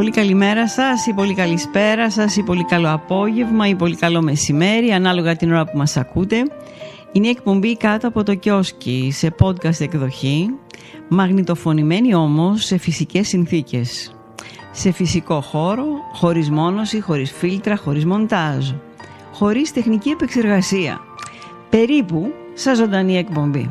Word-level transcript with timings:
πολύ 0.00 0.12
καλημέρα 0.12 0.68
σας 0.68 1.06
ή 1.06 1.12
πολύ 1.12 1.34
καλησπέρα 1.34 2.10
σας 2.10 2.36
ή 2.36 2.42
πολύ 2.42 2.64
καλό 2.64 2.92
απόγευμα 2.92 3.68
ή 3.68 3.74
πολύ 3.74 3.96
καλό 3.96 4.22
μεσημέρι 4.22 4.90
ανάλογα 4.90 5.36
την 5.36 5.52
ώρα 5.52 5.64
που 5.64 5.76
μας 5.76 5.96
ακούτε. 5.96 6.36
Είναι 7.12 7.26
η 7.26 7.30
εκπομπή 7.30 7.76
κάτω 7.76 8.08
από 8.08 8.22
το 8.22 8.34
κιόσκι 8.34 9.10
σε 9.12 9.34
podcast 9.40 9.80
εκδοχή 9.80 10.46
μαγνητοφωνημένη 11.08 12.14
όμως 12.14 12.64
σε 12.64 12.78
φυσικές 12.78 13.28
συνθήκες. 13.28 14.14
Σε 14.70 14.92
φυσικό 14.92 15.40
χώρο, 15.40 15.84
χωρίς 16.12 16.50
μόνωση, 16.50 17.00
χωρίς 17.00 17.32
φίλτρα, 17.32 17.76
χωρίς 17.76 18.04
μοντάζ. 18.04 18.70
Χωρίς 19.32 19.72
τεχνική 19.72 20.08
επεξεργασία. 20.08 21.00
Περίπου 21.70 22.32
σαν 22.54 22.76
ζωντανή 22.76 23.16
εκπομπή. 23.16 23.68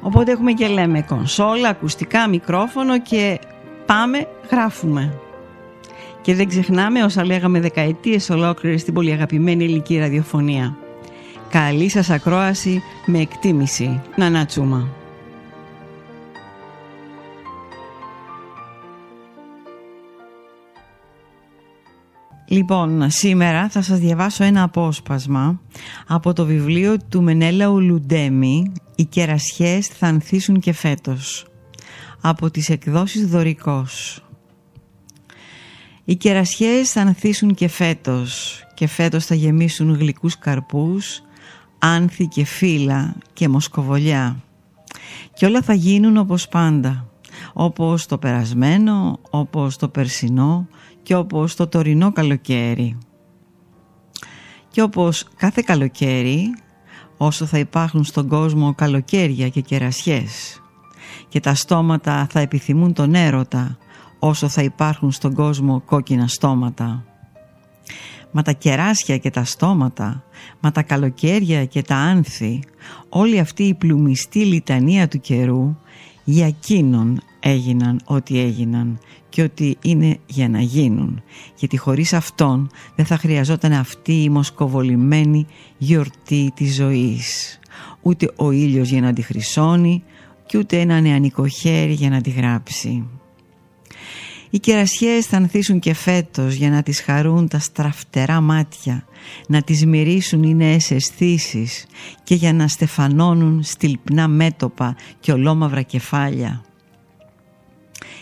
Οπότε 0.00 0.32
έχουμε 0.32 0.52
και 0.52 0.66
λέμε 0.66 1.02
κονσόλα, 1.02 1.68
ακουστικά, 1.68 2.28
μικρόφωνο 2.28 3.00
και 3.00 3.38
πάμε 3.86 4.26
γράφουμε. 4.50 5.12
Και 6.22 6.34
δεν 6.34 6.48
ξεχνάμε 6.48 7.04
όσα 7.04 7.24
λέγαμε 7.24 7.60
δεκαετίες 7.60 8.30
ολόκληρες 8.30 8.80
στην 8.80 8.94
πολύ 8.94 9.12
αγαπημένη 9.12 9.64
ελληνική 9.64 9.98
ραδιοφωνία. 9.98 10.76
Καλή 11.50 11.88
σας 11.88 12.10
ακρόαση 12.10 12.82
με 13.06 13.18
εκτίμηση. 13.18 14.00
Να 14.16 14.30
νατσούμα. 14.30 14.88
Λοιπόν, 22.48 23.10
σήμερα 23.10 23.68
θα 23.68 23.82
σας 23.82 23.98
διαβάσω 23.98 24.44
ένα 24.44 24.62
απόσπασμα 24.62 25.60
από 26.06 26.32
το 26.32 26.44
βιβλίο 26.44 26.96
του 27.08 27.22
Μενέλαου 27.22 27.80
Λουντέμι 27.80 28.72
«Οι 28.96 29.04
κερασιές 29.04 29.86
θα 29.86 30.06
ανθίσουν 30.06 30.60
και 30.60 30.72
φέτος» 30.72 31.46
από 32.20 32.50
τις 32.50 32.68
εκδόσεις 32.68 33.26
Δωρικός. 33.26 34.22
Οι 36.04 36.16
κερασιές 36.16 36.92
θα 36.92 37.00
ανθίσουν 37.00 37.54
και 37.54 37.68
φέτος 37.68 38.62
και 38.74 38.86
φέτος 38.86 39.26
θα 39.26 39.34
γεμίσουν 39.34 39.94
γλυκούς 39.94 40.38
καρπούς, 40.38 41.22
άνθη 41.78 42.26
και 42.26 42.44
φύλλα 42.44 43.14
και 43.32 43.48
μοσκοβολιά. 43.48 44.42
Και 45.34 45.46
όλα 45.46 45.62
θα 45.62 45.74
γίνουν 45.74 46.16
όπως 46.16 46.48
πάντα, 46.48 47.06
όπως 47.52 48.06
το 48.06 48.18
περασμένο, 48.18 49.18
όπως 49.30 49.76
το 49.76 49.88
περσινό 49.88 50.68
και 51.02 51.14
όπως 51.14 51.56
το 51.56 51.66
τωρινό 51.66 52.12
καλοκαίρι. 52.12 52.98
Και 54.68 54.82
όπως 54.82 55.28
κάθε 55.36 55.62
καλοκαίρι, 55.66 56.54
όσο 57.16 57.46
θα 57.46 57.58
υπάρχουν 57.58 58.04
στον 58.04 58.28
κόσμο 58.28 58.74
καλοκαίρια 58.74 59.48
και 59.48 59.60
κερασιές 59.60 60.60
και 61.28 61.40
τα 61.40 61.54
στόματα 61.54 62.26
θα 62.30 62.40
επιθυμούν 62.40 62.92
τον 62.92 63.14
έρωτα 63.14 63.78
όσο 64.24 64.48
θα 64.48 64.62
υπάρχουν 64.62 65.12
στον 65.12 65.34
κόσμο 65.34 65.80
κόκκινα 65.80 66.26
στόματα. 66.26 67.04
Μα 68.30 68.42
τα 68.42 68.52
κεράσια 68.52 69.18
και 69.18 69.30
τα 69.30 69.44
στόματα, 69.44 70.24
μα 70.60 70.72
τα 70.72 70.82
καλοκαίρια 70.82 71.64
και 71.64 71.82
τα 71.82 71.96
άνθη, 71.96 72.62
όλη 73.08 73.38
αυτή 73.38 73.62
η 73.62 73.74
πλουμιστή 73.74 74.38
λιτανία 74.38 75.08
του 75.08 75.20
καιρού 75.20 75.76
για 76.24 76.46
εκείνον 76.46 77.20
έγιναν 77.40 78.00
ό,τι 78.04 78.40
έγιναν 78.40 78.98
και 79.28 79.42
ότι 79.42 79.76
είναι 79.82 80.18
για 80.26 80.48
να 80.48 80.60
γίνουν 80.60 81.22
γιατί 81.56 81.76
χωρίς 81.76 82.12
αυτόν 82.12 82.70
δεν 82.96 83.06
θα 83.06 83.16
χρειαζόταν 83.16 83.72
αυτή 83.72 84.22
η 84.22 84.28
μοσκοβολημένη 84.28 85.46
γιορτή 85.78 86.52
της 86.54 86.74
ζωής 86.74 87.58
ούτε 88.02 88.32
ο 88.36 88.50
ήλιος 88.50 88.88
για 88.88 89.00
να 89.00 89.12
τη 89.12 89.22
χρυσώνει 89.22 90.02
και 90.46 90.58
ούτε 90.58 90.80
ένα 90.80 91.00
νεανικό 91.00 91.46
χέρι 91.46 91.92
για 91.92 92.10
να 92.10 92.20
τη 92.20 92.30
γράψει. 92.30 93.06
Οι 94.54 94.58
κερασιές 94.58 95.26
θα 95.26 95.36
ανθίσουν 95.36 95.78
και 95.78 95.94
φέτος 95.94 96.54
για 96.54 96.70
να 96.70 96.82
τις 96.82 97.00
χαρούν 97.00 97.48
τα 97.48 97.58
στραφτερά 97.58 98.40
μάτια, 98.40 99.04
να 99.48 99.62
τις 99.62 99.86
μυρίσουν 99.86 100.42
οι 100.42 100.54
νέες 100.54 100.90
αισθήσεις 100.90 101.86
και 102.24 102.34
για 102.34 102.52
να 102.52 102.68
στεφανώνουν 102.68 103.62
στυλπνά 103.62 104.28
μέτωπα 104.28 104.96
και 105.20 105.32
ολόμαυρα 105.32 105.82
κεφάλια. 105.82 106.64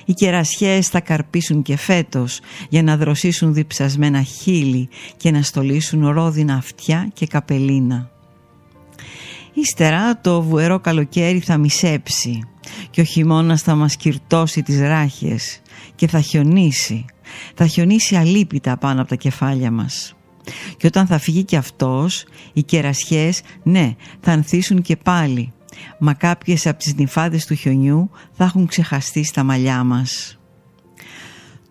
Οι 0.05 0.13
κερασιές 0.13 0.89
θα 0.89 1.01
καρπίσουν 1.01 1.63
και 1.63 1.77
φέτος 1.77 2.41
για 2.69 2.83
να 2.83 2.97
δροσίσουν 2.97 3.55
διψασμένα 3.55 4.23
χείλη 4.23 4.89
και 5.17 5.31
να 5.31 5.43
στολίσουν 5.43 6.09
ρόδινα 6.09 6.55
αυτιά 6.55 7.11
και 7.15 7.27
καπελίνα. 7.27 8.11
Ύστερα 9.53 10.21
το 10.21 10.43
βουερό 10.43 10.81
καλοκαίρι 10.81 11.41
θα 11.41 11.57
μισέψει 11.57 12.41
και 12.91 13.01
ο 13.01 13.05
χειμώνας 13.05 13.63
θα 13.63 13.75
μας 13.75 13.97
κυρτώσει 13.97 14.63
τις 14.63 14.81
ράχες 14.81 15.61
και 15.95 16.09
θα 16.09 16.21
χιονίσει. 16.21 17.05
Θα 17.55 17.67
χιονίσει 17.67 18.17
αλίπητα 18.17 18.77
πάνω 18.77 19.01
από 19.01 19.09
τα 19.09 19.17
κεφάλια 19.17 19.71
μας. 19.71 20.15
Και 20.77 20.87
όταν 20.87 21.07
θα 21.07 21.19
φύγει 21.19 21.45
και 21.45 21.57
αυτός, 21.57 22.25
οι 22.53 22.63
κερασιές, 22.63 23.41
ναι, 23.63 23.95
θα 24.21 24.33
ανθίσουν 24.33 24.83
και 24.83 24.97
πάλι. 24.97 25.53
Μα 25.99 26.15
κάποιες 26.15 26.67
από 26.67 26.79
τις 26.79 26.95
νυφάδες 26.95 27.47
του 27.47 27.55
χιονιού 27.55 28.11
θα 28.33 28.45
έχουν 28.45 28.67
ξεχαστεί 28.67 29.25
στα 29.25 29.43
μαλλιά 29.43 29.85
μας. 29.85 30.39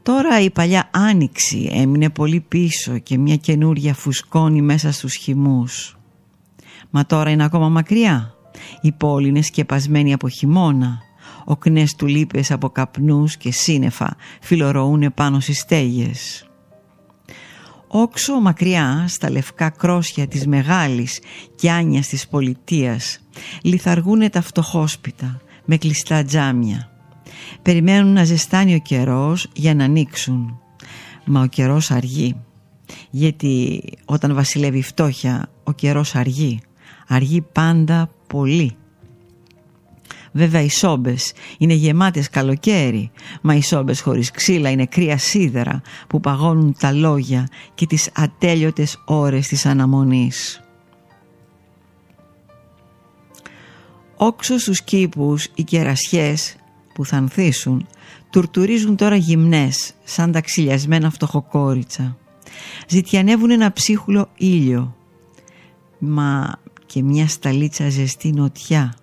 Τώρα 0.01 0.40
η 0.41 0.50
παλιά 0.50 0.90
άνοιξη 0.94 1.69
έμεινε 1.72 2.09
πολύ 2.09 2.40
πίσω 2.40 2.97
και 2.97 3.17
μια 3.17 3.35
καινούρια 3.35 3.94
φουσκώνει 3.94 4.61
μέσα 4.61 4.91
στους 4.91 5.16
χυμούς. 5.16 5.99
Μα 6.90 7.06
τώρα 7.06 7.30
είναι 7.30 7.44
ακόμα 7.44 7.70
μακριά. 7.70 8.34
Η 8.82 8.92
πόλη 8.92 9.28
είναι 9.28 9.42
σκεπασμένη 9.42 10.14
από 10.14 10.30
χειμώνα. 10.30 11.02
Οκνές 11.46 11.96
του 11.96 12.08
λίπες 12.08 12.52
από 12.52 12.70
καπνούς 12.70 13.38
και 13.38 13.52
σύννεφα 13.52 14.16
φιλορωούν 14.42 15.14
πάνω 15.14 15.40
στις 15.40 15.60
στέγες. 15.60 16.44
Όξω 17.88 18.40
μακριά 18.40 19.06
στα 19.08 19.30
λευκά 19.30 19.70
κρόσια 19.70 20.28
της 20.28 20.48
μεγάλης 20.48 21.20
και 21.56 21.72
άνοιας 21.72 22.08
της 22.08 22.28
πολιτείας 22.28 23.20
λιθαργούν 23.62 24.30
τα 24.30 24.42
φτωχόσπιτα 24.42 25.42
με 25.66 25.78
κλειστά 25.78 26.24
τζάμια. 26.24 26.92
Περιμένουν 27.62 28.14
να 28.14 28.24
ζεστάνει 28.24 28.76
ο 28.76 28.80
καιρός 28.80 29.48
για 29.54 29.76
να 29.76 29.84
ανοίξουν. 29.84 30.60
Μα 31.26 31.42
ο 31.42 31.46
καιρός 31.46 31.92
αργεί. 31.92 32.36
Γιατί 33.10 33.84
όταν 34.06 34.34
βασιλεύει 34.34 34.82
φτώχεια 34.82 35.50
ο 35.64 35.72
καιρός 35.72 36.16
αργεί 36.16 36.60
αργεί 37.09 37.42
πάντα 37.42 38.09
πολύ. 38.28 38.75
Βέβαια 40.31 40.62
οι 40.62 40.70
σόμπες 40.70 41.34
είναι 41.58 41.74
γεμάτες 41.74 42.30
καλοκαίρι, 42.30 43.12
μα 43.42 43.56
οι 43.56 43.62
σόμπες 43.62 44.02
χωρίς 44.02 44.31
ξύλα 44.31 44.70
είναι 44.70 44.86
κρύα 44.86 45.18
σίδερα 45.18 45.81
που 46.08 46.20
παγώνουν 46.20 46.75
τα 46.80 46.92
λόγια 46.92 47.47
και 47.74 47.86
τις 47.86 48.09
ατέλειωτες 48.14 49.02
ώρες 49.06 49.47
της 49.47 49.66
αναμονής. 49.66 50.62
Όξω 54.16 54.58
στους 54.58 54.84
κήπους 54.84 55.47
οι 55.56 55.64
κερασιές 55.64 56.56
που 56.94 57.06
θα 57.06 57.18
ανθίσουν 57.18 57.88
τουρτουρίζουν 58.30 58.96
τώρα 58.96 59.16
γυμνές 59.16 59.94
σαν 60.03 60.31
τα 60.31 60.41
ξυλιασμένα 60.41 61.09
φτωχοκόριτσα. 61.09 62.18
Ζητιανεύουν 62.88 63.52
ένα 63.52 63.72
ψίχουλο 63.74 64.30
ήλιο. 64.38 64.96
Μα 66.00 66.56
και 66.91 67.03
μια 67.03 67.28
σταλίτσα 67.28 67.90
ζεστή 67.90 68.32
νοτιά. 68.32 68.94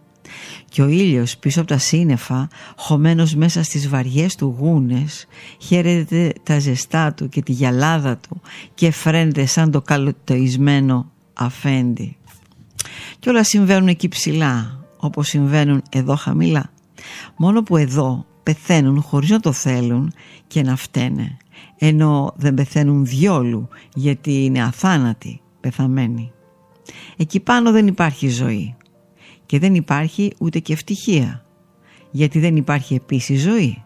Και 0.69 0.83
ο 0.83 0.89
ήλιος 0.89 1.37
πίσω 1.37 1.61
από 1.61 1.69
τα 1.69 1.79
σύννεφα 1.79 2.49
χωμένος 2.77 3.35
μέσα 3.35 3.63
στις 3.63 3.89
βαριές 3.89 4.35
του 4.35 4.57
γούνες 4.59 5.27
χαίρεται 5.59 6.33
τα 6.43 6.59
ζεστά 6.59 7.13
του 7.13 7.29
και 7.29 7.43
τη 7.43 7.53
γυαλάδα 7.53 8.17
του 8.17 8.41
και 8.75 8.91
φρένεται 8.91 9.47
σαν 9.47 9.71
το 9.71 9.83
καλωτοισμένο 9.83 11.11
αφέντη. 11.33 12.17
Και 13.19 13.29
όλα 13.29 13.45
συμβαίνουν 13.45 13.89
εκεί 13.89 14.09
ψηλά 14.09 14.85
όπως 14.97 15.29
συμβαίνουν 15.29 15.83
εδώ 15.91 16.17
χαμηλά. 16.17 16.71
Μόνο 17.37 17.63
που 17.63 17.77
εδώ 17.77 18.27
πεθαίνουν 18.43 19.03
χωρίς 19.03 19.31
να 19.31 19.41
το 19.41 19.53
θέλουν 19.53 20.13
και 20.47 20.63
να 20.63 20.77
φταίνε 20.77 21.37
ενώ 21.79 22.33
δεν 22.37 22.55
πεθαίνουν 22.55 23.05
διόλου 23.05 23.69
γιατί 23.95 24.45
είναι 24.45 24.63
αθάνατοι 24.63 25.41
πεθαμένοι 25.61 26.31
Εκεί 27.17 27.41
πάνω 27.41 27.73
δεν 27.73 27.87
υπάρχει 27.87 28.29
ζωή 28.29 28.77
και 29.47 29.59
δεν 29.59 29.75
υπάρχει 29.75 30.33
ούτε 30.39 30.59
και 30.59 30.73
ευτυχία 30.73 31.47
γιατί 32.11 32.39
δεν 32.39 32.57
υπάρχει 32.57 32.95
επίσης 32.95 33.43
ζωή. 33.43 33.83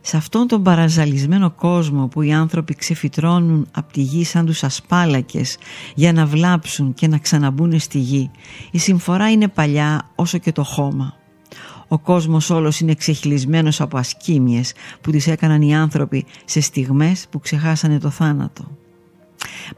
Σε 0.00 0.16
αυτόν 0.16 0.46
τον 0.46 0.62
παραζαλισμένο 0.62 1.50
κόσμο 1.50 2.08
που 2.08 2.22
οι 2.22 2.32
άνθρωποι 2.32 2.74
ξεφυτρώνουν 2.74 3.68
από 3.74 3.92
τη 3.92 4.00
γη 4.00 4.24
σαν 4.24 4.46
τους 4.46 4.64
ασπάλακες 4.64 5.58
για 5.94 6.12
να 6.12 6.26
βλάψουν 6.26 6.94
και 6.94 7.08
να 7.08 7.18
ξαναμπούν 7.18 7.78
στη 7.78 7.98
γη, 7.98 8.30
η 8.70 8.78
συμφορά 8.78 9.30
είναι 9.30 9.48
παλιά 9.48 10.10
όσο 10.14 10.38
και 10.38 10.52
το 10.52 10.62
χώμα. 10.62 11.14
Ο 11.88 11.98
κόσμος 11.98 12.50
όλος 12.50 12.80
είναι 12.80 12.94
ξεχυλισμένος 12.94 13.80
από 13.80 13.98
ασκήμιες 13.98 14.72
που 15.00 15.10
τις 15.10 15.26
έκαναν 15.26 15.62
οι 15.62 15.76
άνθρωποι 15.76 16.24
σε 16.44 16.60
στιγμές 16.60 17.26
που 17.30 17.38
ξεχάσανε 17.38 17.98
το 17.98 18.10
θάνατο. 18.10 18.81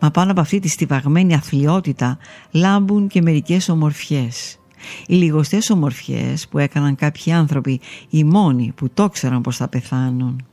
Μα 0.01 0.11
πάνω 0.11 0.31
από 0.31 0.41
αυτή 0.41 0.59
τη 0.59 0.69
στιβαγμένη 0.69 1.35
αθλειότητα 1.35 2.19
λάμπουν 2.51 3.09
και 3.09 3.23
μερικές 3.23 3.69
ομορφιές. 3.69 4.59
Οι 5.07 5.15
λιγοστές 5.15 5.71
ομορφιές 5.71 6.49
που 6.49 6.59
έκαναν 6.59 6.95
κάποιοι 6.95 7.33
άνθρωποι, 7.33 7.81
οι 8.09 8.25
μόνοι 8.25 8.73
που 8.77 8.91
το 8.95 9.09
ξέραν 9.09 9.41
πως 9.41 9.57
θα 9.57 9.69
πεθάνουν. 9.69 10.45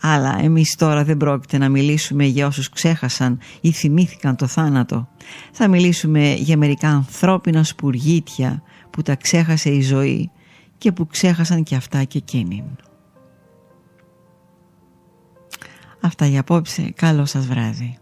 Αλλά 0.00 0.38
εμείς 0.40 0.74
τώρα 0.78 1.04
δεν 1.04 1.16
πρόκειται 1.16 1.58
να 1.58 1.68
μιλήσουμε 1.68 2.24
για 2.24 2.46
όσους 2.46 2.68
ξέχασαν 2.68 3.38
ή 3.60 3.72
θυμήθηκαν 3.72 4.36
το 4.36 4.46
θάνατο. 4.46 5.08
Θα 5.52 5.68
μιλήσουμε 5.68 6.34
για 6.34 6.56
μερικά 6.56 6.88
ανθρώπινα 6.88 7.64
σπουργίτια 7.64 8.62
που 8.90 9.02
τα 9.02 9.14
ξέχασε 9.16 9.70
η 9.70 9.80
ζωή 9.80 10.30
και 10.78 10.92
που 10.92 11.06
ξέχασαν 11.06 11.62
και 11.62 11.74
αυτά 11.74 12.04
και 12.04 12.18
εκείνην. 12.18 12.64
Αυτά 16.08 16.26
για 16.26 16.40
απόψε. 16.40 16.92
Καλό 16.96 17.24
σας 17.24 17.46
βράδυ. 17.46 17.98